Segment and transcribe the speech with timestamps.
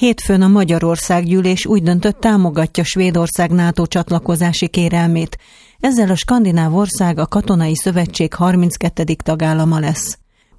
[0.00, 5.38] Hétfőn a Magyarország gyűlés úgy döntött támogatja Svédország NATO csatlakozási kérelmét.
[5.80, 9.04] Ezzel a skandináv ország a katonai szövetség 32.
[9.24, 10.18] tagállama lesz.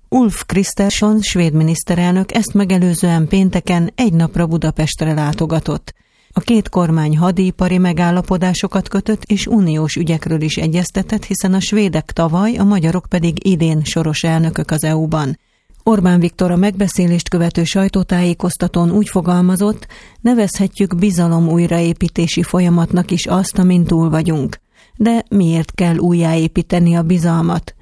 [0.10, 5.94] Ulf Kristersson, svéd miniszterelnök ezt megelőzően pénteken egy napra Budapestre látogatott.
[6.32, 12.56] A két kormány hadipari megállapodásokat kötött és uniós ügyekről is egyeztetett, hiszen a svédek tavaly,
[12.56, 15.38] a magyarok pedig idén soros elnökök az EU-ban.
[15.84, 19.88] Orbán Viktor a megbeszélést követő sajtótájékoztatón úgy fogalmazott,
[20.22, 24.60] nevezhetjük bizalom újraépítési folyamatnak is azt, amin túl vagyunk.
[24.96, 27.76] De miért kell újjáépíteni a bizalmat?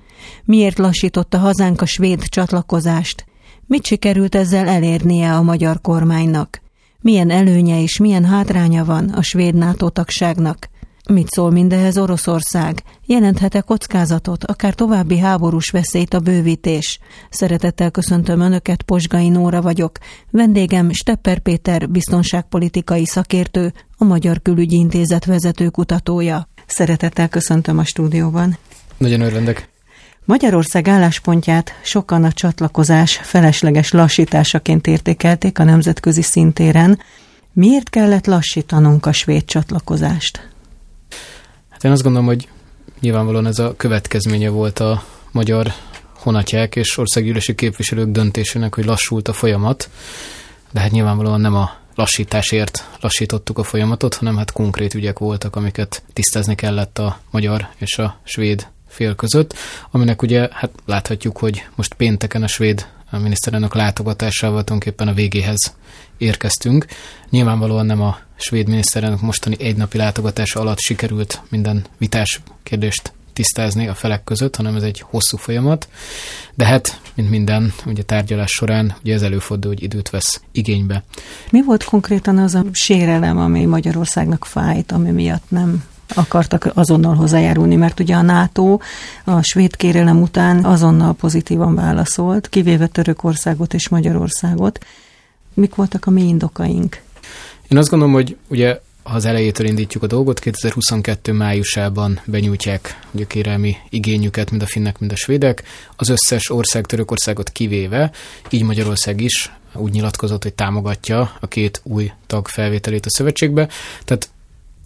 [0.43, 3.26] Miért lassította hazánk a svéd csatlakozást?
[3.66, 6.62] Mit sikerült ezzel elérnie a magyar kormánynak?
[7.02, 10.70] Milyen előnye és milyen hátránya van a svéd NATO tagságnak?
[11.13, 12.84] Mit szól mindehez Oroszország?
[13.05, 16.99] Jelenthet-e kockázatot, akár további háborús veszélyt a bővítés?
[17.30, 19.98] Szeretettel köszöntöm Önöket, Posgai Nóra vagyok.
[20.32, 26.48] Vendégem Stepper Péter, biztonságpolitikai szakértő, a Magyar Külügyi Intézet vezető kutatója.
[26.65, 28.57] Szeretettel köszöntöm a stúdióban.
[28.98, 29.70] Nagyon örvendek.
[30.26, 36.99] Magyarország álláspontját sokan a csatlakozás felesleges lassításaként értékelték a nemzetközi szintéren.
[37.54, 40.49] Miért kellett lassítanunk a svéd csatlakozást?
[41.80, 42.48] Hát én azt gondolom, hogy
[42.99, 45.74] nyilvánvalóan ez a következménye volt a magyar
[46.13, 49.90] honatják és országgyűlési képviselők döntésének, hogy lassult a folyamat,
[50.71, 56.04] de hát nyilvánvalóan nem a lassításért lassítottuk a folyamatot, hanem hát konkrét ügyek voltak, amiket
[56.13, 59.54] tisztázni kellett a magyar és a svéd fél között,
[59.91, 65.75] aminek ugye hát láthatjuk, hogy most pénteken a svéd a miniszterelnök látogatásával tulajdonképpen a végéhez
[66.18, 66.85] érkeztünk.
[67.29, 73.94] Nyilvánvalóan nem a svéd miniszterelnök mostani egynapi látogatása alatt sikerült minden vitás kérdést tisztázni a
[73.94, 75.88] felek között, hanem ez egy hosszú folyamat.
[76.56, 81.03] De hát, mint minden, ugye tárgyalás során, ugye ez előfordul, hogy időt vesz igénybe.
[81.52, 85.84] Mi volt konkrétan az a sérelem, ami Magyarországnak fájt, ami miatt nem
[86.16, 88.80] akartak azonnal hozzájárulni, mert ugye a NATO
[89.24, 94.86] a svéd kérelem után azonnal pozitívan válaszolt, kivéve Törökországot és Magyarországot.
[95.53, 97.02] Mik voltak a mi indokaink?
[97.68, 103.26] Én azt gondolom, hogy ugye ha az elejétől indítjuk a dolgot, 2022 májusában benyújtják ugye
[103.26, 105.64] kérelmi igényüket mind a finnek, mind a svédek,
[105.96, 108.12] az összes ország Törökországot kivéve,
[108.50, 113.68] így Magyarország is úgy nyilatkozott, hogy támogatja a két új tag felvételét a szövetségbe.
[114.06, 114.30] Tehát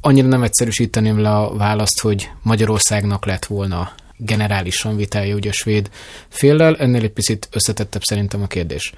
[0.06, 5.90] annyira nem egyszerűsíteném le a választ, hogy Magyarországnak lett volna generálisan vitája ugye a svéd
[6.30, 8.94] féllel, ennél egy picit összetettebb szerintem a kérdés.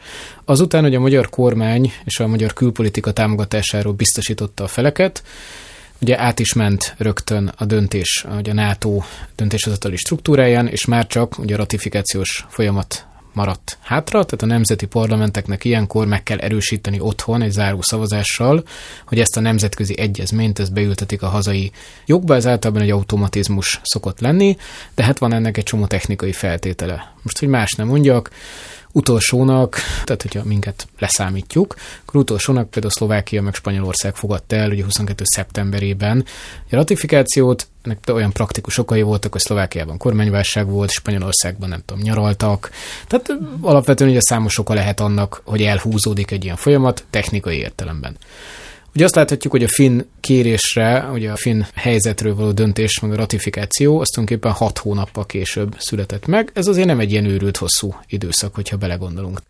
[0.45, 5.23] Azután, hogy a magyar kormány és a magyar külpolitika támogatásáról biztosította a feleket,
[6.01, 9.01] ugye át is ment rögtön a döntés, ugye a NATO
[9.35, 15.63] döntéshozatali struktúráján, és már csak ugye a ratifikációs folyamat maradt hátra, tehát a nemzeti parlamenteknek
[15.63, 18.63] ilyenkor meg kell erősíteni otthon egy záró szavazással,
[19.05, 21.71] hogy ezt a nemzetközi egyezményt ezt beültetik a hazai
[22.05, 24.57] jogba, ez általában egy automatizmus szokott lenni,
[24.95, 27.13] de hát van ennek egy csomó technikai feltétele.
[27.21, 28.29] Most, hogy más nem mondjak,
[28.95, 31.75] utolsónak, tehát hogyha minket leszámítjuk,
[32.05, 35.23] akkor utolsónak például Szlovákia meg Spanyolország fogadta el ugye 22.
[35.25, 36.25] szeptemberében
[36.71, 42.71] a ratifikációt, ennek olyan praktikus okai voltak, hogy Szlovákiában kormányválság volt, Spanyolországban nem tudom, nyaraltak.
[43.07, 48.17] Tehát alapvetően ugye számos oka lehet annak, hogy elhúzódik egy ilyen folyamat technikai értelemben.
[48.95, 53.15] Ugye azt láthatjuk, hogy a finn kérésre, ugye a finn helyzetről való döntés, meg a
[53.15, 56.51] ratifikáció, azt tulajdonképpen hat hónappal később született meg.
[56.53, 59.41] Ez azért nem egy ilyen őrült hosszú időszak, hogyha belegondolunk.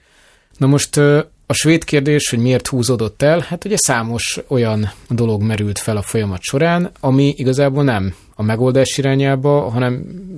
[0.57, 0.97] Na most
[1.45, 6.01] a svéd kérdés, hogy miért húzódott el, hát ugye számos olyan dolog merült fel a
[6.01, 9.94] folyamat során, ami igazából nem a megoldás irányába, hanem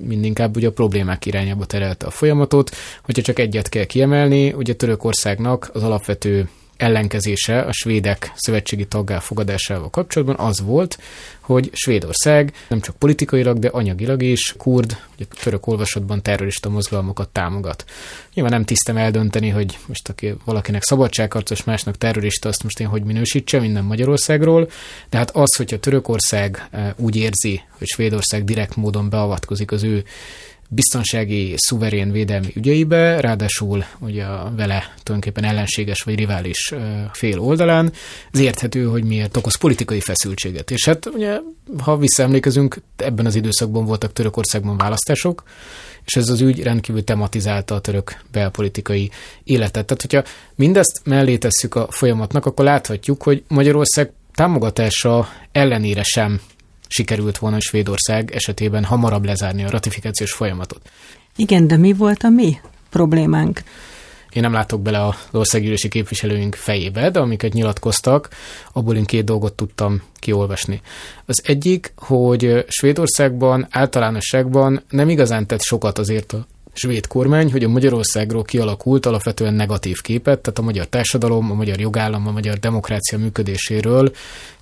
[0.07, 2.75] mindinkább ugye a problémák irányába terelte a folyamatot.
[3.03, 9.89] Hogyha csak egyet kell kiemelni, ugye Törökországnak az alapvető ellenkezése a svédek szövetségi taggá fogadásával
[9.89, 10.97] kapcsolatban az volt,
[11.39, 17.85] hogy Svédország nem csak politikailag, de anyagilag is kurd, ugye török olvasatban terrorista mozgalmakat támogat.
[18.33, 23.03] Nyilván nem tisztem eldönteni, hogy most aki valakinek szabadságharcos, másnak terrorista, azt most én hogy
[23.03, 24.69] minősítsem, minden Magyarországról,
[25.09, 30.03] de hát az, hogyha Törökország eh, úgy érzi, hogy Svédország direkt módon beavatkozik az ő
[30.67, 36.73] biztonsági, szuverén védelmi ügyeibe, ráadásul ugye a vele tulajdonképpen ellenséges vagy rivális
[37.11, 37.93] fél oldalán,
[38.31, 40.71] ez érthető, hogy miért okoz politikai feszültséget.
[40.71, 41.37] És hát ugye,
[41.83, 45.43] ha visszaemlékezünk, ebben az időszakban voltak Törökországban választások,
[46.05, 49.11] és ez az ügy rendkívül tematizálta a török belpolitikai
[49.43, 49.85] életet.
[49.85, 50.23] Tehát, hogyha
[50.55, 56.39] mindezt mellé tesszük a folyamatnak, akkor láthatjuk, hogy Magyarország támogatása ellenére sem
[56.87, 60.89] sikerült volna Svédország esetében hamarabb lezárni a ratifikációs folyamatot.
[61.35, 63.63] Igen, de mi volt a mi problémánk?
[64.37, 68.29] én nem látok bele az országgyűlési képviselőink fejébe, de amiket nyilatkoztak,
[68.73, 70.81] abból én két dolgot tudtam kiolvasni.
[71.25, 76.45] Az egyik, hogy Svédországban általánosságban nem igazán tett sokat azért a
[76.77, 81.79] svéd kormány, hogy a Magyarországról kialakult alapvetően negatív képet, tehát a magyar társadalom, a magyar
[81.79, 84.11] jogállam, a magyar demokrácia működéséről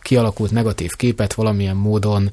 [0.02, 2.32] kialakult negatív képet valamilyen módon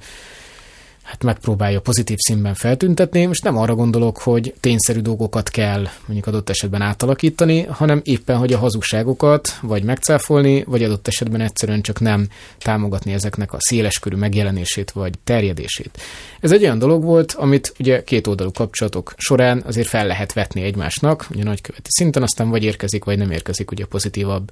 [1.13, 3.27] hát megpróbálja pozitív színben feltüntetni.
[3.27, 8.53] Most nem arra gondolok, hogy tényszerű dolgokat kell mondjuk adott esetben átalakítani, hanem éppen, hogy
[8.53, 12.29] a hazugságokat vagy megcáfolni, vagy adott esetben egyszerűen csak nem
[12.59, 16.03] támogatni ezeknek a széleskörű megjelenését vagy terjedését.
[16.41, 20.63] Ez egy olyan dolog volt, amit ugye két oldalú kapcsolatok során azért fel lehet vetni
[20.63, 24.51] egymásnak, ugye nagyköveti szinten, aztán vagy érkezik, vagy nem érkezik ugye pozitívabb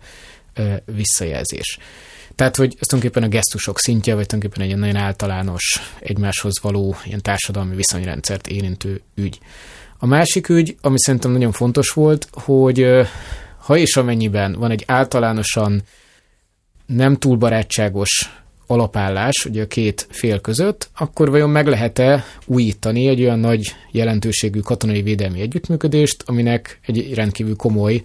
[0.84, 1.78] visszajelzés.
[2.34, 7.22] Tehát, hogy ez tulajdonképpen a gesztusok szintje, vagy tulajdonképpen egy nagyon általános egymáshoz való ilyen
[7.22, 9.38] társadalmi viszonyrendszert érintő ügy.
[9.98, 12.86] A másik ügy, ami szerintem nagyon fontos volt, hogy
[13.56, 15.82] ha és amennyiben van egy általánosan
[16.86, 18.30] nem túl barátságos
[18.66, 24.60] alapállás ugye a két fél között, akkor vajon meg lehet-e újítani egy olyan nagy jelentőségű
[24.60, 28.02] katonai védelmi együttműködést, aminek egy rendkívül komoly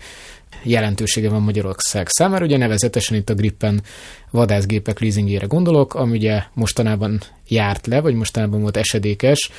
[0.66, 2.46] jelentősége van Magyarország számára.
[2.46, 3.84] Ugye nevezetesen itt a Gripen
[4.32, 9.50] vadászgépek leasingjére gondolok, ami ugye mostanában járt le, vagy mostanában volt esedékes,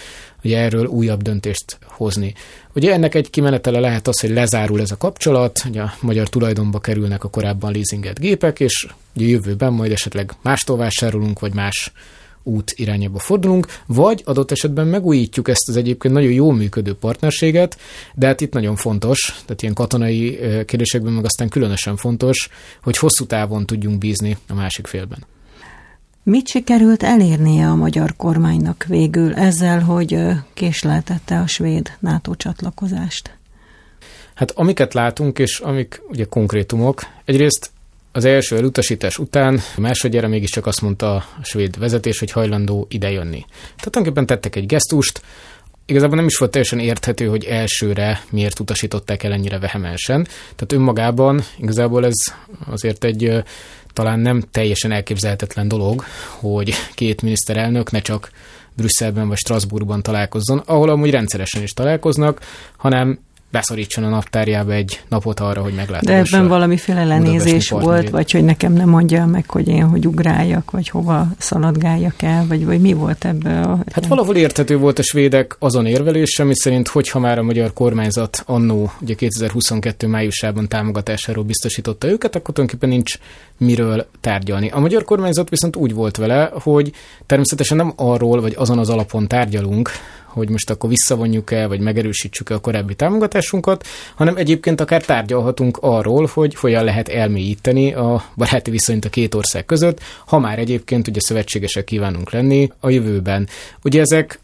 [0.45, 2.35] ugye erről újabb döntést hozni.
[2.75, 6.79] Ugye ennek egy kimenetele lehet az, hogy lezárul ez a kapcsolat, ugye a magyar tulajdonba
[6.79, 8.87] kerülnek a korábban leasinget gépek, és
[9.17, 11.93] ugye jövőben majd esetleg mástól vásárolunk, vagy más
[12.47, 17.79] út irányába fordulunk, vagy adott esetben megújítjuk ezt az egyébként nagyon jól működő partnerséget,
[18.15, 22.49] de hát itt nagyon fontos, tehát ilyen katonai kérdésekben meg aztán különösen fontos,
[22.83, 25.25] hogy hosszú távon tudjunk bízni a másik félben.
[26.23, 30.19] Mit sikerült elérnie a magyar kormánynak végül ezzel, hogy
[30.55, 33.39] késleltette a svéd NATO csatlakozást?
[34.35, 37.71] Hát amiket látunk, és amik ugye konkrétumok, egyrészt
[38.17, 43.45] az első elutasítás után másodjára mégiscsak azt mondta a svéd vezetés, hogy hajlandó idejönni.
[43.49, 45.23] Tehát tulajdonképpen tettek egy gesztust,
[45.87, 50.25] igazából nem is volt teljesen érthető, hogy elsőre miért utasították el ennyire vehemensen.
[50.25, 52.35] Tehát önmagában igazából ez
[52.67, 53.33] azért egy
[53.93, 58.31] talán nem teljesen elképzelhetetlen dolog, hogy két miniszterelnök ne csak
[58.77, 62.41] Brüsszelben vagy Strasbourgban találkozzon, ahol amúgy rendszeresen is találkoznak,
[62.77, 63.19] hanem
[63.57, 66.31] beszorítson a naptárjába egy napot arra, hogy meglátogassa.
[66.31, 70.71] De ebben valamiféle lenézés volt, vagy hogy nekem nem mondja meg, hogy én hogy ugráljak,
[70.71, 73.79] vagy hova szaladgáljak el, vagy, vagy mi volt ebben a...
[73.93, 78.43] Hát valahol érthető volt a svédek azon érvelése, ami szerint, hogyha már a magyar kormányzat
[78.47, 83.19] annó, ugye 2022 májusában támogatásáról biztosította őket, akkor tulajdonképpen nincs
[83.59, 84.69] miről tárgyalni.
[84.69, 86.93] A magyar kormányzat viszont úgy volt vele, hogy
[87.27, 89.91] természetesen nem arról, vagy azon az alapon tárgyalunk,
[90.37, 95.79] hogy most akkor visszavonjuk el, vagy megerősítsük el a korábbi támogatásunkat, hanem egyébként akár tárgyalhatunk
[95.81, 101.09] arról, hogy hogyan lehet elmélyíteni a baráti viszonyt a két ország között, ha már egyébként
[101.09, 103.49] ugye szövetségesek kívánunk lenni a jövőben.
[103.83, 104.39] Ugye ezek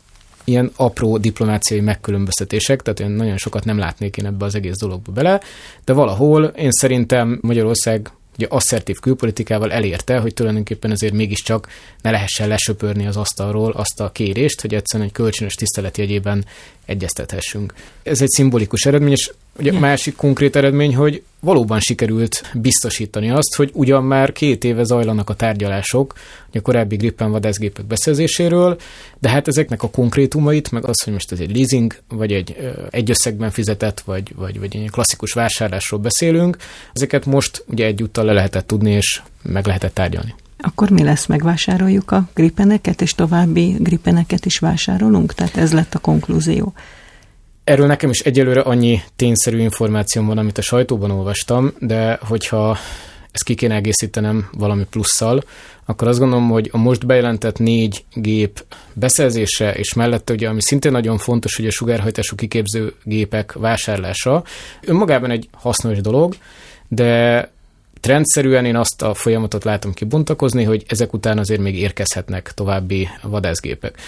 [0.44, 5.12] ilyen apró diplomáciai megkülönböztetések, tehát én nagyon sokat nem látnék én ebbe az egész dologba
[5.12, 5.40] bele,
[5.84, 11.68] de valahol én szerintem Magyarország ugye asszertív külpolitikával elérte, hogy tulajdonképpen azért mégiscsak
[12.02, 16.44] ne lehessen lesöpörni az asztalról azt a kérést, hogy egyszerűen egy kölcsönös tisztelet jegyében
[16.86, 17.74] egyeztethessünk.
[18.02, 23.54] Ez egy szimbolikus eredmény, és ugye a másik konkrét eredmény, hogy valóban sikerült biztosítani azt,
[23.56, 26.14] hogy ugyan már két éve zajlanak a tárgyalások
[26.52, 28.76] a korábbi Gripen vadászgépek beszerzéséről,
[29.18, 32.56] de hát ezeknek a konkrétumait, meg az, hogy most ez egy leasing, vagy egy
[32.90, 36.56] egy összegben fizetett, vagy, vagy, vagy egy klasszikus vásárlásról beszélünk,
[36.92, 40.34] ezeket most ugye egyúttal le lehetett tudni, és meg lehetett tárgyalni.
[40.58, 41.26] Akkor mi lesz?
[41.26, 45.34] Megvásároljuk a gripeneket, és további gripeneket is vásárolunk?
[45.34, 46.72] Tehát ez lett a konklúzió.
[47.64, 52.78] Erről nekem is egyelőre annyi tényszerű információm van, amit a sajtóban olvastam, de hogyha
[53.30, 55.42] ezt ki kéne egészítenem valami plusszal,
[55.84, 60.92] akkor azt gondolom, hogy a most bejelentett négy gép beszerzése, és mellette ugye, ami szintén
[60.92, 64.44] nagyon fontos, hogy a sugárhajtású kiképző gépek vásárlása,
[64.80, 66.34] önmagában egy hasznos dolog,
[66.88, 67.50] de
[68.00, 73.98] Trendszerűen én azt a folyamatot látom kibontakozni, hogy ezek után azért még érkezhetnek további vadászgépek.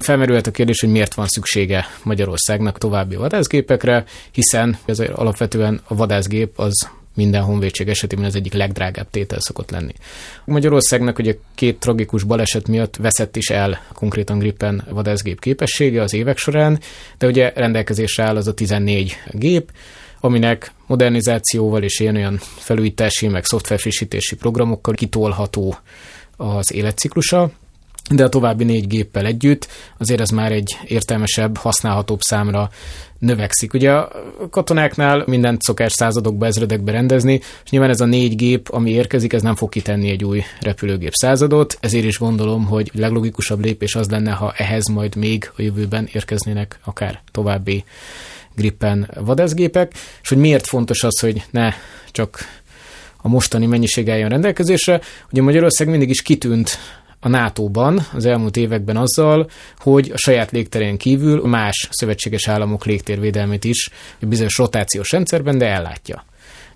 [0.00, 6.58] Felmerülhet a kérdés, hogy miért van szüksége Magyarországnak további vadászgépekre, hiszen ez alapvetően a vadászgép
[6.58, 9.92] az minden honvédség esetében az egyik legdrágább tétel szokott lenni.
[10.44, 16.38] Magyarországnak ugye két tragikus baleset miatt veszett is el konkrétan Gripen vadászgép képessége az évek
[16.38, 16.80] során,
[17.18, 19.70] de ugye rendelkezésre áll az a 14 gép,
[20.20, 25.76] aminek modernizációval és ilyen olyan felújítási, meg szoftverfrissítési programokkal kitolható
[26.36, 27.50] az életciklusa,
[28.14, 32.70] de a további négy géppel együtt azért ez már egy értelmesebb, használhatóbb számra
[33.18, 33.74] növekszik.
[33.74, 34.10] Ugye a
[34.50, 39.42] katonáknál mindent szokás századokba, ezredekbe rendezni, és nyilván ez a négy gép, ami érkezik, ez
[39.42, 44.30] nem fog kitenni egy új repülőgép századot, ezért is gondolom, hogy leglogikusabb lépés az lenne,
[44.30, 47.84] ha ehhez majd még a jövőben érkeznének akár további
[48.54, 51.72] Gripen vadászgépek, és hogy miért fontos az, hogy ne
[52.10, 52.38] csak
[53.22, 55.00] a mostani mennyiség álljon rendelkezésre.
[55.32, 56.78] Ugye Magyarország mindig is kitűnt
[57.20, 63.64] a NATO-ban az elmúlt években azzal, hogy a saját légterén kívül más szövetséges államok légtérvédelmét
[63.64, 66.24] is bizonyos rotációs rendszerben, de ellátja.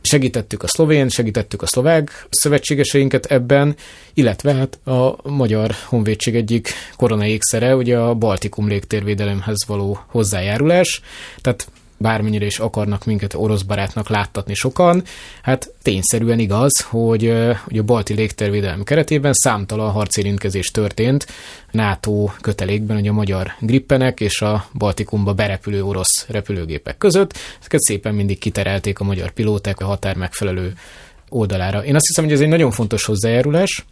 [0.07, 3.77] Segítettük a szlovén, segítettük a szlovák szövetségeseinket ebben,
[4.15, 11.01] illetve hát a magyar honvédség egyik korona ékszere, ugye a Baltikum légtérvédelemhez való hozzájárulás.
[11.41, 15.03] Tehát bármennyire is akarnak minket orosz barátnak láttatni sokan,
[15.43, 17.33] hát tényszerűen igaz, hogy,
[17.65, 21.27] hogy a balti légtervédelem keretében számtalan harcérintkezés történt
[21.71, 27.39] NATO kötelékben, hogy a magyar grippenek és a Baltikumba berepülő orosz repülőgépek között.
[27.61, 30.73] Ezeket szépen mindig kiterelték a magyar pilóták a határ megfelelő
[31.29, 31.85] oldalára.
[31.85, 33.85] Én azt hiszem, hogy ez egy nagyon fontos hozzájárulás,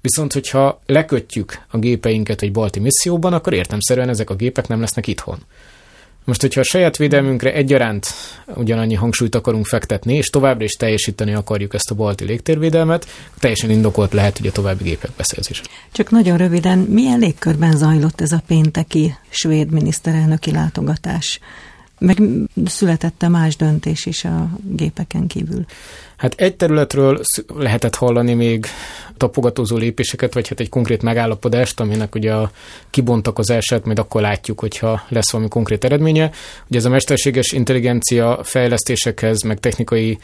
[0.00, 5.06] Viszont, hogyha lekötjük a gépeinket egy balti misszióban, akkor értemszerűen ezek a gépek nem lesznek
[5.06, 5.38] itthon.
[6.24, 8.06] Most, hogyha a saját védelmünkre egyaránt
[8.54, 13.06] ugyanannyi hangsúlyt akarunk fektetni, és továbbra is teljesíteni akarjuk ezt a balti légtérvédelmet,
[13.38, 15.62] teljesen indokolt lehet, hogy a további gépek beszerzése.
[15.92, 21.40] Csak nagyon röviden, milyen légkörben zajlott ez a pénteki svéd miniszterelnöki látogatás?
[21.98, 22.22] Meg
[22.64, 25.64] születette más döntés is a gépeken kívül.
[26.20, 27.20] Hát egy területről
[27.56, 28.66] lehetett hallani még
[29.16, 32.50] tapogatózó lépéseket, vagy hát egy konkrét megállapodást, aminek ugye a
[32.90, 36.30] kibontakozását majd akkor látjuk, hogyha lesz valami konkrét eredménye.
[36.68, 40.18] Ugye ez a mesterséges intelligencia fejlesztésekhez, meg technikai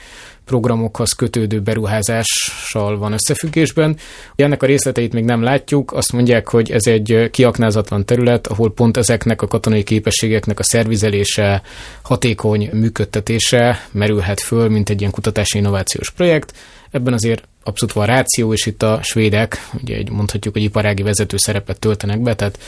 [0.44, 3.96] programokhoz kötődő beruházással van összefüggésben.
[4.34, 8.96] Ennek a részleteit még nem látjuk, azt mondják, hogy ez egy kiaknázatlan terület, ahol pont
[8.96, 11.62] ezeknek a katonai képességeknek a szervizelése,
[12.02, 16.52] hatékony működtetése merülhet föl, mint egy ilyen kutatási innovációs projekt.
[16.90, 21.36] Ebben azért abszolút van ráció, és itt a svédek, ugye egy, mondhatjuk, hogy iparági vezető
[21.36, 22.58] szerepet töltenek be, tehát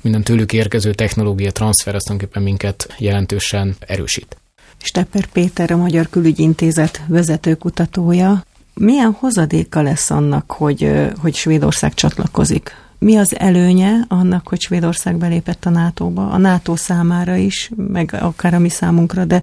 [0.00, 4.36] minden tőlük érkező technológia transfer azt minket jelentősen erősít.
[4.82, 8.44] Stepper Péter, a Magyar Külügyintézet vezetőkutatója.
[8.74, 12.76] Milyen hozadéka lesz annak, hogy, hogy Svédország csatlakozik?
[12.98, 16.30] Mi az előnye annak, hogy Svédország belépett a NATO-ba?
[16.30, 19.42] A NATO számára is, meg akár a mi számunkra, de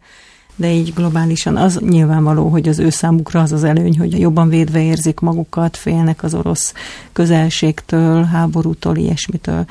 [0.62, 4.84] de így globálisan az nyilvánvaló, hogy az ő számukra az az előny, hogy jobban védve
[4.84, 6.74] érzik magukat, félnek az orosz
[7.12, 9.66] közelségtől, háborútól, ilyesmitől.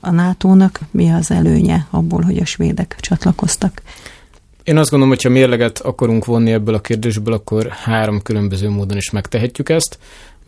[0.00, 3.82] A NATO-nak mi az előnye abból, hogy a svédek csatlakoztak?
[4.62, 8.96] Én azt gondolom, hogy ha mérleget akarunk vonni ebből a kérdésből, akkor három különböző módon
[8.96, 9.98] is megtehetjük ezt.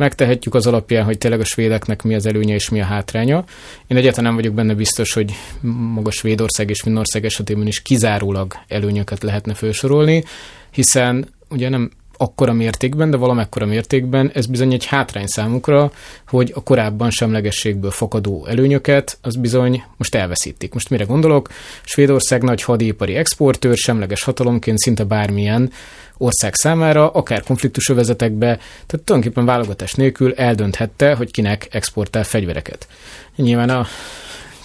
[0.01, 3.45] Megtehetjük az alapján, hogy tényleg a svédeknek mi az előnye és mi a hátránya.
[3.87, 5.33] Én egyáltalán nem vagyok benne biztos, hogy
[5.95, 10.25] maga Svédország és Finnország esetében is kizárólag előnyöket lehetne felsorolni,
[10.71, 11.91] hiszen ugye nem
[12.21, 15.93] akkora mértékben, de valamekkora mértékben ez bizony egy hátrány számukra,
[16.29, 20.73] hogy a korábban semlegességből fakadó előnyöket, az bizony most elveszítik.
[20.73, 21.49] Most mire gondolok?
[21.85, 25.73] Svédország nagy hadipari exportőr, semleges hatalomként szinte bármilyen
[26.19, 28.47] ország számára, akár konfliktusövezetekbe,
[28.87, 32.89] tehát tulajdonképpen válogatás nélkül eldönthette, hogy kinek exportál fegyvereket.
[33.37, 33.87] Nyilván a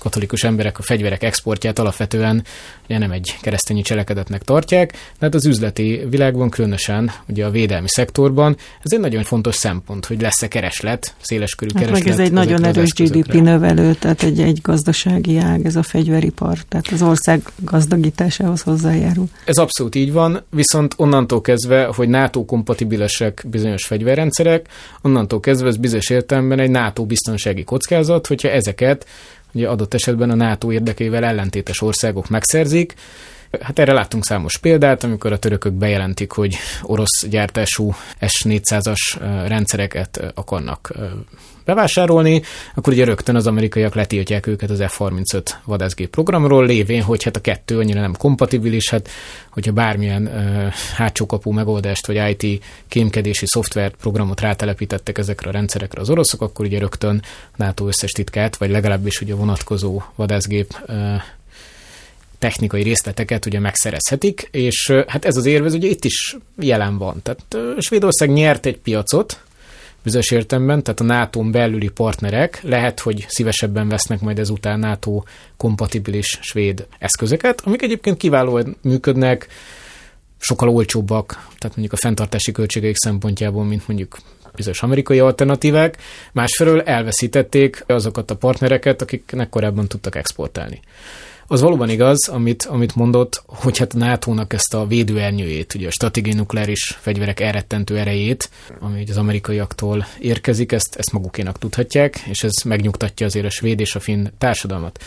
[0.05, 2.43] katolikus emberek a fegyverek exportját alapvetően
[2.85, 7.88] ugye nem egy keresztényi cselekedetnek tartják, de hát az üzleti világban, különösen ugye a védelmi
[7.89, 12.03] szektorban ez egy nagyon fontos szempont, hogy lesz-e kereslet, széleskörű hát kereslet.
[12.03, 16.57] Meg ez egy nagyon erős GDP növelő, tehát egy, egy gazdasági ág, ez a fegyveripar,
[16.67, 19.27] tehát az ország gazdagításához hozzájárul.
[19.45, 24.67] Ez abszolút így van, viszont onnantól kezdve, hogy NATO kompatibilesek bizonyos fegyverrendszerek,
[25.01, 29.05] onnantól kezdve ez bizonyos értelemben egy NATO biztonsági kockázat, hogyha ezeket
[29.55, 32.93] ugye adott esetben a NATO érdekével ellentétes országok megszerzik.
[33.62, 37.93] Hát erre láttunk számos példát, amikor a törökök bejelentik, hogy orosz gyártású
[38.27, 40.91] S-400-as rendszereket akarnak
[41.65, 42.41] bevásárolni,
[42.75, 47.41] akkor ugye rögtön az amerikaiak letiltják őket az F-35 vadászgép programról, lévén, hogy hát a
[47.41, 49.10] kettő annyira nem kompatibilis, hát
[49.50, 56.10] hogyha bármilyen uh, hátsókapú megoldást vagy IT kémkedési szoftvert, programot rátelepítettek ezekre a rendszerekre az
[56.10, 57.22] oroszok, akkor ugye rögtön
[57.55, 60.95] NATO összes titkát, vagy legalábbis ugye vonatkozó vadászgép uh,
[62.39, 67.22] technikai részleteket ugye megszerezhetik, és hát ez az érvez ugye itt is jelen van.
[67.24, 69.44] Tehát Svédország nyert egy piacot,
[70.05, 75.24] bizonyos értemben, tehát a nato belüli partnerek lehet, hogy szívesebben vesznek majd ezután NATO
[75.57, 79.47] kompatibilis svéd eszközöket, amik egyébként kiválóan működnek,
[80.38, 84.17] sokkal olcsóbbak, tehát mondjuk a fenntartási költségeik szempontjából, mint mondjuk
[84.55, 85.97] bizonyos amerikai alternatívák,
[86.31, 90.79] másfelől elveszítették azokat a partnereket, akiknek korábban tudtak exportálni.
[91.47, 95.91] Az valóban igaz, amit, amit mondott, hogy hát a NATO-nak ezt a védőernyőjét, ugye a
[95.91, 98.49] stratégiai nukleáris fegyverek elrettentő erejét,
[98.79, 103.95] ami az amerikaiaktól érkezik, ezt, ezt magukénak tudhatják, és ez megnyugtatja azért a svéd és
[103.95, 105.03] a finn társadalmat.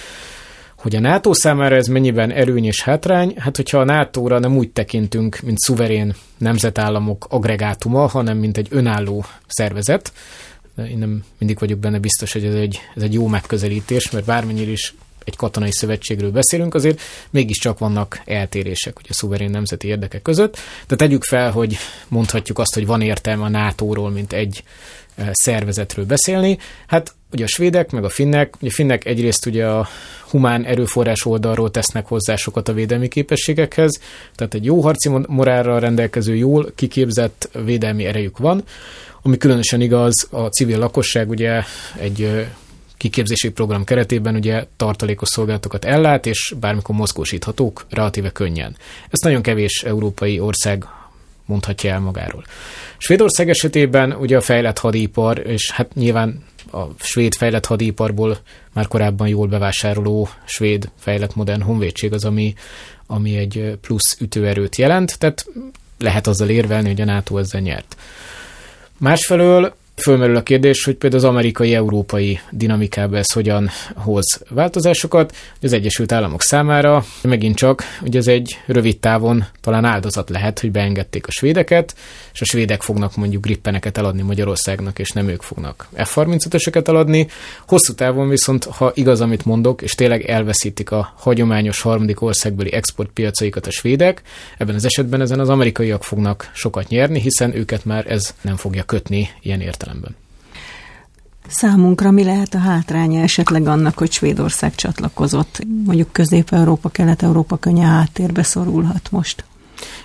[0.76, 3.35] Hogy a NATO számára ez mennyiben előny és hátrány?
[3.37, 9.25] Hát, hogyha a NATO-ra nem úgy tekintünk, mint szuverén nemzetállamok agregátuma, hanem mint egy önálló
[9.47, 10.12] szervezet,
[10.76, 14.71] én nem mindig vagyok benne biztos, hogy ez egy, ez egy jó megközelítés, mert bármennyire
[14.71, 14.95] is
[15.25, 20.59] egy katonai szövetségről beszélünk, azért mégiscsak vannak eltérések ugye a szuverén nemzeti érdekek között.
[20.87, 21.77] De tegyük fel, hogy
[22.09, 24.63] mondhatjuk azt, hogy van értelme a NATO-ról, mint egy
[25.17, 26.59] e, szervezetről beszélni.
[26.87, 29.89] Hát ugye a svédek, meg a finnek, ugye a finnek egyrészt ugye a
[30.31, 34.01] humán erőforrás oldalról tesznek hozzá sokat a védelmi képességekhez,
[34.35, 38.65] tehát egy jó harci morálra rendelkező, jól kiképzett védelmi erejük van,
[39.23, 41.63] ami különösen igaz a civil lakosság ugye
[41.99, 42.47] egy
[42.99, 48.76] kiképzési program keretében ugye tartalékos szolgálatokat ellát, és bármikor mozgósíthatók relatíve könnyen.
[49.11, 50.85] Ezt nagyon kevés európai ország
[51.45, 52.45] mondhatja el magáról.
[52.97, 58.38] Svédország esetében ugye a fejlett hadipar, és hát nyilván a svéd fejlett hadiparból
[58.73, 62.55] már korábban jól bevásároló svéd fejlett modern honvédség az, ami,
[63.07, 65.47] ami egy plusz ütőerőt jelent, tehát
[65.99, 67.97] lehet azzal érvelni, hogy a NATO ezzel nyert.
[68.99, 75.35] Másfelől Fölmerül a kérdés, hogy például az amerikai-európai dinamikába ez hogyan hoz változásokat.
[75.62, 80.71] Az Egyesült Államok számára megint csak, hogy ez egy rövid távon talán áldozat lehet, hogy
[80.71, 81.95] beengedték a svédeket,
[82.33, 87.28] és a svédek fognak mondjuk grippeneket eladni Magyarországnak, és nem ők fognak F-35-öseket eladni.
[87.67, 93.67] Hosszú távon viszont, ha igaz, amit mondok, és tényleg elveszítik a hagyományos harmadik országbeli exportpiacaikat
[93.67, 94.23] a svédek,
[94.59, 98.83] ebben az esetben ezen az amerikaiak fognak sokat nyerni, hiszen őket már ez nem fogja
[98.83, 100.16] kötni ilyen értelemben értelemben.
[101.49, 105.59] Számunkra mi lehet a hátránya esetleg annak, hogy Svédország csatlakozott?
[105.85, 109.45] Mondjuk Közép-Európa, Kelet-Európa könnye háttérbe szorulhat most.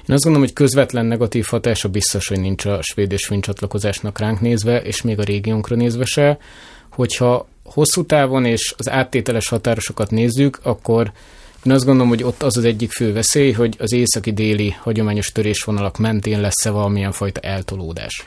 [0.07, 4.19] Én azt gondolom, hogy közvetlen negatív hatása biztos, hogy nincs a svéd és finn csatlakozásnak
[4.19, 6.37] ránk nézve, és még a régiónkra nézve se.
[6.89, 11.11] Hogyha hosszú távon és az áttételes határosokat nézzük, akkor
[11.63, 15.97] én azt gondolom, hogy ott az az egyik fő veszély, hogy az északi-déli hagyományos törésvonalak
[15.97, 18.25] mentén lesz-e valamilyen fajta eltolódás.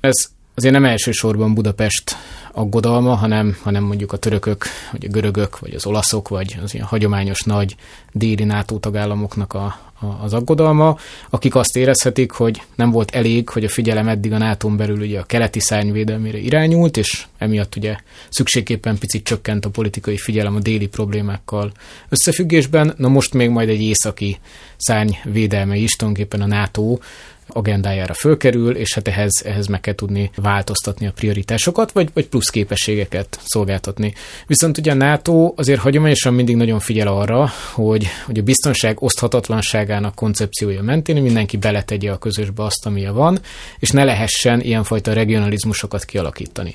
[0.00, 2.16] Ez azért nem elsősorban Budapest
[2.52, 6.86] aggodalma, hanem, hanem mondjuk a törökök, vagy a görögök, vagy az olaszok, vagy az ilyen
[6.86, 7.76] hagyományos nagy
[8.12, 10.98] déli NATO tagállamoknak a, a, az aggodalma,
[11.30, 15.20] akik azt érezhetik, hogy nem volt elég, hogy a figyelem eddig a nato belül ugye
[15.20, 17.96] a keleti szárnyvédelmére irányult, és emiatt ugye
[18.28, 21.72] szükségképpen picit csökkent a politikai figyelem a déli problémákkal
[22.08, 24.38] összefüggésben, na most még majd egy északi
[24.76, 26.98] szárnyvédelme is, tulajdonképpen a NATO
[27.48, 32.48] agendájára fölkerül, és hát ehhez, ehhez meg kell tudni változtatni a prioritásokat, vagy, vagy plusz
[32.48, 34.14] képességeket szolgáltatni.
[34.46, 40.14] Viszont ugye a NATO azért hagyományosan mindig nagyon figyel arra, hogy, hogy a biztonság oszthatatlanságának
[40.14, 43.38] koncepciója mentén mindenki beletegye a közösbe azt, amilyen van,
[43.78, 46.74] és ne lehessen ilyenfajta regionalizmusokat kialakítani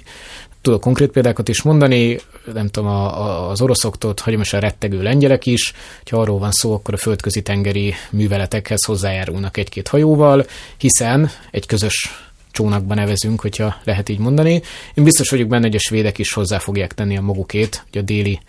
[0.62, 2.17] tudok konkrét példákat is mondani,
[2.54, 5.74] nem tudom, a, a, az oroszoktól hagyományosan rettegő lengyelek is,
[6.10, 10.45] ha arról van szó, akkor a földközi tengeri műveletekhez hozzájárulnak egy-két hajóval,
[10.78, 12.12] hiszen egy közös
[12.52, 14.62] csónakba nevezünk, hogyha lehet így mondani.
[14.93, 18.06] Én biztos vagyok benne, hogy a svédek is hozzá fogják tenni a magukét, hogy a
[18.06, 18.39] déli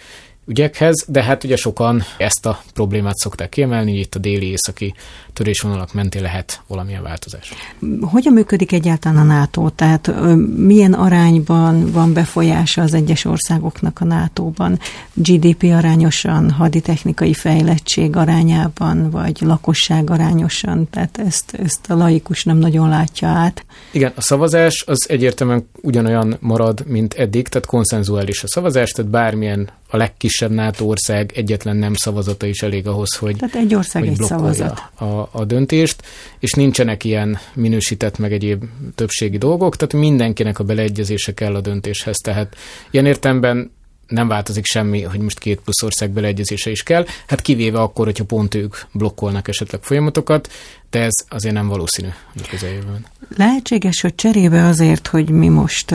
[0.46, 4.94] ügyekhez, de hát ugye sokan ezt a problémát szokták kiemelni, itt a déli-északi
[5.32, 7.52] törésvonalak mentén lehet valamilyen változás.
[8.00, 9.68] Hogyan működik egyáltalán a NATO?
[9.68, 10.12] Tehát
[10.56, 14.78] milyen arányban van befolyása az egyes országoknak a NATO-ban?
[15.12, 20.88] GDP arányosan, haditechnikai fejlettség arányában, vagy lakosság arányosan?
[20.90, 23.64] Tehát ezt, ezt a laikus nem nagyon látja át.
[23.90, 29.70] Igen, a szavazás az egyértelműen ugyanolyan marad, mint eddig, tehát konszenzuális a szavazás, tehát bármilyen
[29.92, 34.12] a legkisebb NATO ország egyetlen nem szavazata is elég ahhoz, hogy, Tehát egy ország hogy
[34.12, 34.82] egy szavazat.
[34.94, 36.02] A, a döntést,
[36.38, 42.16] és nincsenek ilyen minősített meg egyéb többségi dolgok, tehát mindenkinek a beleegyezése kell a döntéshez.
[42.16, 42.56] Tehát
[42.90, 43.70] ilyen értemben
[44.06, 48.24] nem változik semmi, hogy most két plusz ország beleegyezése is kell, hát kivéve akkor, hogyha
[48.24, 50.52] pont ők blokkolnak esetleg folyamatokat,
[50.90, 53.06] de ez azért nem valószínű a közeljövőben.
[53.36, 55.94] Lehetséges, hogy cserébe azért, hogy mi most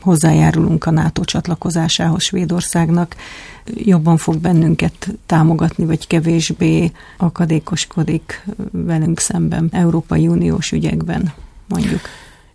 [0.00, 3.16] hozzájárulunk a NATO csatlakozásához Svédországnak,
[3.74, 11.32] jobban fog bennünket támogatni, vagy kevésbé akadékoskodik velünk szemben Európai Uniós ügyekben,
[11.68, 12.00] mondjuk.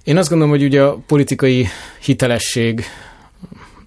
[0.04, 1.68] Én azt gondolom, hogy ugye a politikai
[2.02, 2.84] hitelesség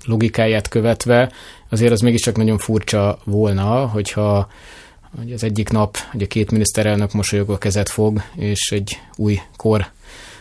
[0.05, 1.33] logikáját követve
[1.69, 4.49] azért az mégiscsak nagyon furcsa volna, hogyha
[5.17, 9.87] hogy az egyik nap hogy a két miniszterelnök mosolyogva kezet fog, és egy új kor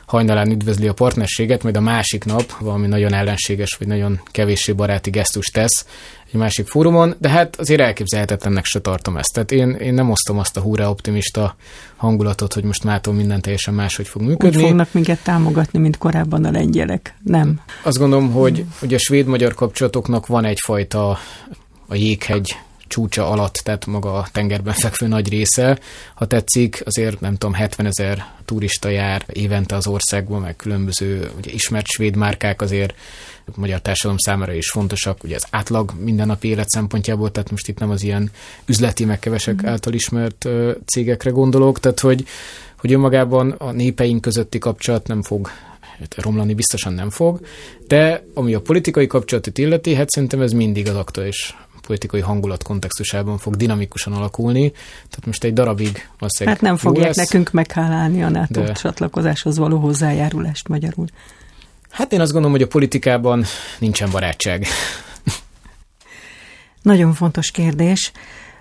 [0.05, 5.09] hajnalán üdvözli a partnerséget, majd a másik nap valami nagyon ellenséges, vagy nagyon kevéssé baráti
[5.09, 5.85] gesztus tesz
[6.31, 9.33] egy másik fórumon, de hát azért elképzelhetetlennek se tartom ezt.
[9.33, 11.55] Tehát én, én nem osztom azt a húra optimista
[11.95, 14.61] hangulatot, hogy most mától minden teljesen máshogy fog működni.
[14.61, 17.15] Úgy fognak minket támogatni, mint korábban a lengyelek.
[17.23, 17.61] Nem.
[17.83, 21.17] Azt gondolom, hogy, hogy a svéd-magyar kapcsolatoknak van egyfajta
[21.87, 22.55] a jéghegy
[22.95, 25.79] csúcsa alatt, tehát maga a tengerben fekvő nagy része.
[26.13, 31.51] Ha tetszik, azért nem tudom, 70 ezer turista jár évente az országban, meg különböző ugye,
[31.51, 32.95] ismert svéd márkák azért
[33.45, 37.79] a magyar társadalom számára is fontosak, ugye az átlag mindennapi élet szempontjából, tehát most itt
[37.79, 38.31] nem az ilyen
[38.65, 39.67] üzleti, meg kevesek mm.
[39.67, 40.47] által ismert
[40.85, 42.25] cégekre gondolok, tehát hogy,
[42.77, 45.49] hogy önmagában a népeink közötti kapcsolat nem fog
[45.99, 47.39] hát romlani biztosan nem fog,
[47.87, 51.55] de ami a politikai kapcsolatot illeti, hát szerintem ez mindig az aktuális
[51.85, 54.71] politikai hangulat kontextusában fog dinamikusan alakulni.
[55.09, 58.71] Tehát most egy darabig valószínűleg Hát nem fogják lesz, nekünk meghálálni a NATO de...
[58.71, 61.07] csatlakozáshoz való hozzájárulást magyarul.
[61.89, 63.45] Hát én azt gondolom, hogy a politikában
[63.79, 64.67] nincsen barátság.
[66.81, 68.11] Nagyon fontos kérdés.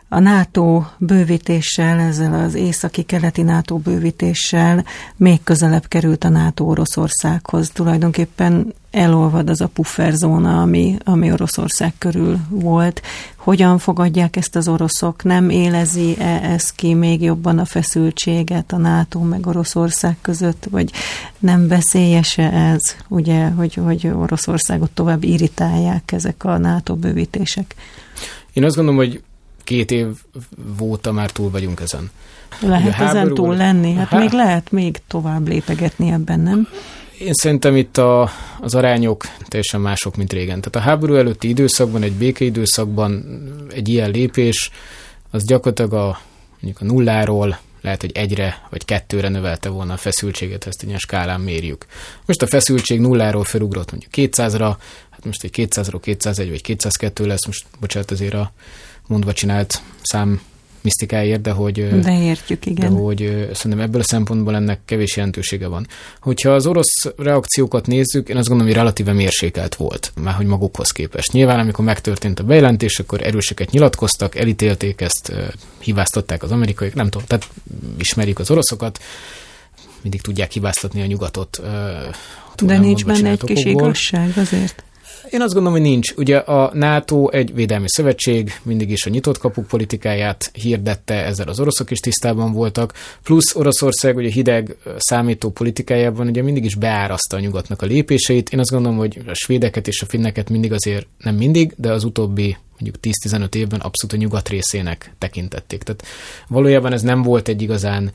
[0.09, 4.85] A NATO bővítéssel, ezzel az északi-keleti NATO bővítéssel
[5.17, 7.71] még közelebb került a NATO Oroszországhoz.
[7.71, 13.03] Tulajdonképpen elolvad az a pufferzóna, ami, ami Oroszország körül volt.
[13.37, 15.23] Hogyan fogadják ezt az oroszok?
[15.23, 20.90] Nem élezi-e ez ki még jobban a feszültséget a NATO meg Oroszország között, vagy
[21.38, 27.75] nem veszélyese ez, ugye, hogy, hogy Oroszországot tovább irritálják ezek a NATO bővítések?
[28.53, 29.23] Én azt gondolom, hogy
[29.64, 30.07] két év
[30.81, 32.11] óta már túl vagyunk ezen.
[32.61, 33.94] Lehet ezen túl lenni?
[33.94, 34.18] Hát Há...
[34.18, 36.68] még lehet még tovább lépegetni ebben, nem?
[37.18, 40.61] Én szerintem itt a, az arányok teljesen mások, mint régen.
[40.61, 43.24] Tehát a háború előtti időszakban, egy békeidőszakban
[43.72, 44.70] egy ilyen lépés,
[45.31, 46.20] az gyakorlatilag a,
[46.61, 50.98] mondjuk a nulláról lehet, hogy egyre vagy kettőre növelte volna a feszültséget, ezt egy ilyen
[50.98, 51.87] skálán mérjük.
[52.27, 54.74] Most a feszültség nulláról felugrott mondjuk 200-ra,
[55.11, 58.53] hát most egy 200-ról 201 vagy 202 lesz, most bocsánat azért a
[59.07, 60.40] mondva csinált szám
[60.85, 62.95] misztikáért, de hogy, de értjük, igen.
[62.95, 65.87] De hogy szerintem ebből a szempontból ennek kevés jelentősége van.
[66.21, 70.90] Hogyha az orosz reakciókat nézzük, én azt gondolom, hogy relatíve mérsékelt volt, már hogy magukhoz
[70.90, 71.33] képest.
[71.33, 75.33] Nyilván, amikor megtörtént a bejelentés, akkor erőseket nyilatkoztak, elítélték ezt,
[75.79, 77.49] hibáztatták az amerikaiak, nem tudom, tehát
[77.99, 79.01] ismerjük az oroszokat,
[80.03, 81.61] mindig tudják hibáztatni a nyugatot.
[82.62, 84.85] De nincs benne egy kis igazság azért.
[85.35, 86.12] Én azt gondolom, hogy nincs.
[86.12, 91.61] Ugye a NATO egy védelmi szövetség, mindig is a nyitott kapuk politikáját hirdette, ezzel az
[91.61, 92.92] oroszok is tisztában voltak,
[93.23, 98.53] plusz Oroszország ugye hideg számító politikájában ugye mindig is beáraszta a nyugatnak a lépéseit.
[98.53, 102.05] Én azt gondolom, hogy a svédeket és a finneket mindig azért, nem mindig, de az
[102.05, 105.83] utóbbi mondjuk 10-15 évben abszolút a nyugat részének tekintették.
[105.83, 106.05] Tehát
[106.49, 108.12] valójában ez nem volt egy igazán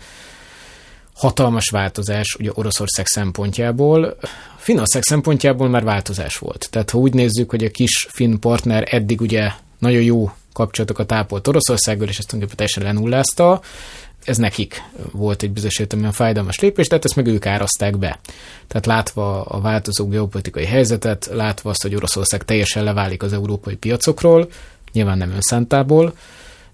[1.19, 4.17] hatalmas változás ugye Oroszország szempontjából.
[4.57, 6.67] Finnország szempontjából már változás volt.
[6.71, 11.47] Tehát ha úgy nézzük, hogy a kis finn partner eddig ugye nagyon jó kapcsolatokat ápolt
[11.47, 13.61] Oroszországgal, és ezt tulajdonképpen teljesen lenullázta,
[14.23, 18.19] ez nekik volt egy bizonyos értelemben fájdalmas lépés, tehát ezt meg ők áraszták be.
[18.67, 24.49] Tehát látva a változó geopolitikai helyzetet, látva azt, hogy Oroszország teljesen leválik az európai piacokról,
[24.91, 26.13] nyilván nem önszántából,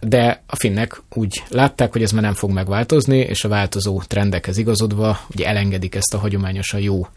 [0.08, 4.58] de a finnek úgy látták, hogy ez már nem fog megváltozni, és a változó trendekhez
[4.58, 7.08] igazodva ugye elengedik ezt a hagyományosan jó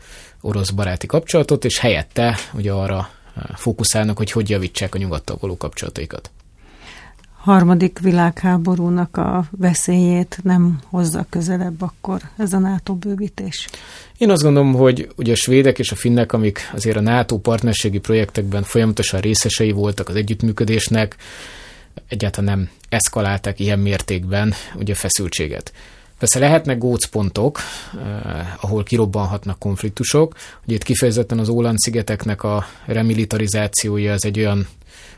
[0.41, 5.57] orosz baráti kapcsolatot, és helyette ugye arra eh, fókuszálnak, hogy hogy javítsák a nyugattal való
[5.57, 6.31] kapcsolataikat.
[7.39, 13.69] Harmadik világháborúnak a veszélyét nem hozza közelebb akkor ez a NATO bővítés?
[14.19, 17.99] Én azt gondolom, hogy ugye a svédek és a finnek, amik azért a NATO partnerségi
[17.99, 21.17] projektekben folyamatosan részesei voltak az együttműködésnek,
[22.09, 25.73] egyáltalán nem eszkalálták ilyen mértékben ugye feszültséget.
[26.19, 27.61] Persze lehetnek gócpontok,
[27.95, 30.35] eh, ahol kirobbanhatnak konfliktusok.
[30.65, 34.67] Ugye itt kifejezetten az Óland-szigeteknek a remilitarizációja az egy olyan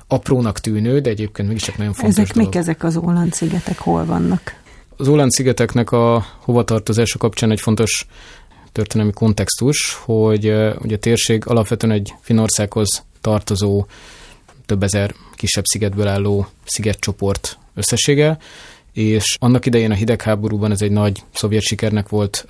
[0.06, 2.48] aprónak tűnő, de egyébként mégiscsak nagyon fontos Ezek dolog.
[2.48, 4.54] mik ezek az Óland-szigetek, hol vannak?
[4.96, 8.06] Az Óland-szigeteknek a hovatartozása kapcsán egy fontos
[8.72, 13.86] történelmi kontextus, hogy uh, ugye a térség alapvetően egy Finországhoz tartozó
[14.66, 18.38] több ezer kisebb szigetből álló szigetcsoport összessége,
[18.92, 22.46] és annak idején a hidegháborúban ez egy nagy szovjet sikernek volt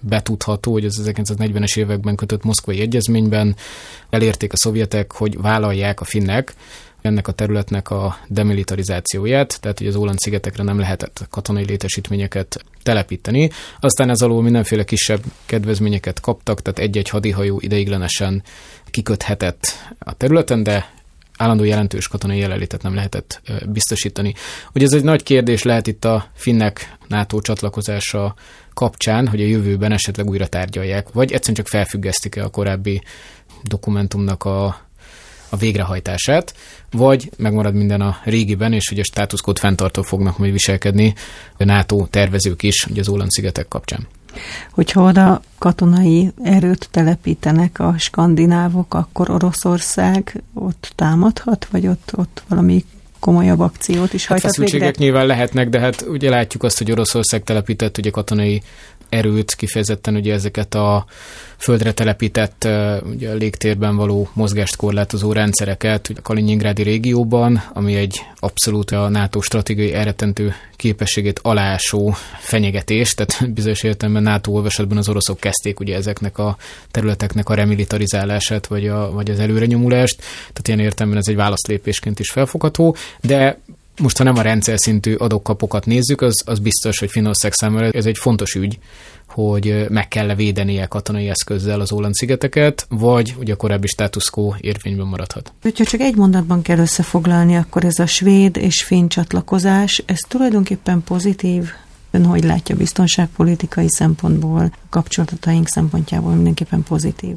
[0.00, 3.56] betudható, hogy az 1940-es években kötött moszkvai egyezményben
[4.10, 6.54] elérték a szovjetek, hogy vállalják a finnek
[7.02, 13.50] ennek a területnek a demilitarizációját, tehát hogy az Óland szigetekre nem lehetett katonai létesítményeket telepíteni.
[13.80, 18.42] Aztán ez alól mindenféle kisebb kedvezményeket kaptak, tehát egy-egy hadihajó ideiglenesen
[18.90, 19.64] kiköthetett
[19.98, 20.94] a területen, de
[21.36, 24.34] állandó jelentős katonai jelenlétet nem lehetett biztosítani.
[24.74, 28.34] Ugye ez egy nagy kérdés lehet itt a finnek NATO csatlakozása
[28.74, 33.02] kapcsán, hogy a jövőben esetleg újra tárgyalják, vagy egyszerűen csak felfüggesztik-e a korábbi
[33.62, 34.64] dokumentumnak a,
[35.48, 36.54] a végrehajtását,
[36.90, 41.14] vagy megmarad minden a régiben, és ugye a státuszkód fenntartó fognak majd viselkedni
[41.56, 44.06] a NATO tervezők is ugye az Óland-szigetek kapcsán.
[44.70, 52.84] Hogyha oda katonai erőt telepítenek a skandinávok, akkor Oroszország ott támadhat, vagy ott, ott valami
[53.20, 54.92] komolyabb akciót is hát hajthat végre?
[54.96, 58.62] nyilván lehetnek, de hát ugye látjuk azt, hogy Oroszország telepített ugye katonai
[59.08, 61.06] erőt, kifejezetten ugye ezeket a
[61.56, 62.68] földre telepített
[63.04, 69.40] ugye a légtérben való mozgást korlátozó rendszereket a Kaliningrádi régióban, ami egy abszolút a NATO
[69.40, 76.38] stratégiai elretentő képességét alásó fenyegetés, tehát bizonyos értelemben NATO olvasatban az oroszok kezdték ugye ezeknek
[76.38, 76.56] a
[76.90, 82.30] területeknek a remilitarizálását, vagy, a, vagy az előrenyomulást, tehát ilyen értelemben ez egy válaszlépésként is
[82.30, 83.58] felfogható, de
[84.00, 88.06] most, ha nem a rendszer szintű adókapokat nézzük, az, az biztos, hogy Finország számára ez
[88.06, 88.78] egy fontos ügy,
[89.28, 95.06] hogy meg kell védenie katonai eszközzel az Óland-szigeteket, vagy ugye a korábbi status quo érvényben
[95.06, 95.52] maradhat.
[95.62, 101.02] Ha csak egy mondatban kell összefoglalni, akkor ez a svéd és finn csatlakozás, ez tulajdonképpen
[101.02, 101.70] pozitív
[102.10, 107.34] Ön hogy látja biztonságpolitikai szempontból, kapcsolataink szempontjából mindenképpen pozitív?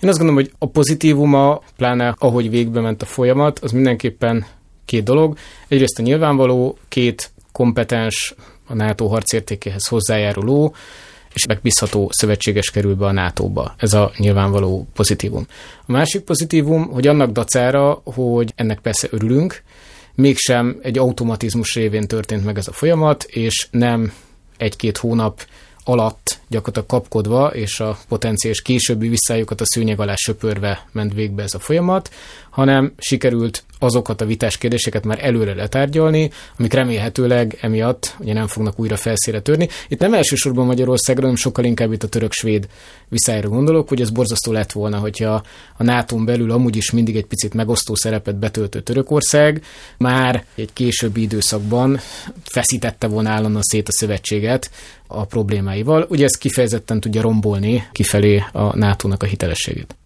[0.00, 4.46] Én azt gondolom, hogy a pozitívuma, pláne ahogy végbe ment a folyamat, az mindenképpen
[4.84, 5.36] két dolog.
[5.68, 8.34] Egyrészt a nyilvánvaló, két kompetens,
[8.66, 10.74] a NATO harcértékéhez hozzájáruló,
[11.32, 13.74] és megbízható szövetséges kerül be a NATO-ba.
[13.78, 15.46] Ez a nyilvánvaló pozitívum.
[15.86, 19.62] A másik pozitívum, hogy annak dacára, hogy ennek persze örülünk,
[20.14, 24.12] mégsem egy automatizmus révén történt meg ez a folyamat, és nem
[24.56, 25.46] egy-két hónap
[25.84, 31.54] alatt gyakorlatilag kapkodva, és a potenciális későbbi visszájukat a szőnyeg alá söpörve ment végbe ez
[31.54, 32.10] a folyamat,
[32.50, 38.80] hanem sikerült azokat a vitás kérdéseket már előre letárgyalni, amik remélhetőleg emiatt ugye nem fognak
[38.80, 39.68] újra felszére törni.
[39.88, 42.68] Itt nem elsősorban Magyarországra, hanem sokkal inkább itt a török-svéd
[43.08, 45.42] viszályra gondolok, hogy ez borzasztó lett volna, hogyha
[45.76, 49.62] a nato belül amúgy is mindig egy picit megosztó szerepet betöltő Törökország
[49.98, 52.00] már egy későbbi időszakban
[52.44, 54.70] feszítette volna állandóan szét a szövetséget
[55.18, 56.06] a problémáival.
[56.08, 59.96] Ugye ez kifejezetten tudja rombolni kifelé a NATO-nak a hitelességét.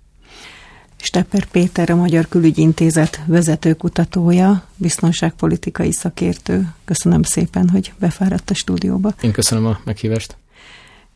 [1.01, 6.69] Stepper Péter, a Magyar Külügyintézet vezetőkutatója, biztonságpolitikai szakértő.
[6.85, 9.15] Köszönöm szépen, hogy befáradt a stúdióba.
[9.23, 10.37] Én köszönöm a meghívást.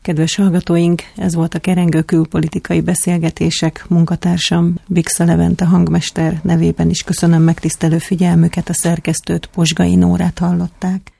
[0.01, 3.85] Kedves hallgatóink, ez volt a Kerengő külpolitikai beszélgetések.
[3.87, 11.12] Munkatársam Bixa Levente hangmester nevében is köszönöm megtisztelő figyelmüket, a szerkesztőt Posgai Nórát hallották.